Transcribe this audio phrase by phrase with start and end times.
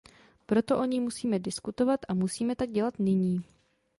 [0.45, 3.43] Proto o ní musíme diskutovat a musíme tak dělat nyní.